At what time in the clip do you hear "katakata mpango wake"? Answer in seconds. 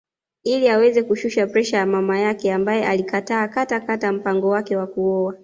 3.47-4.77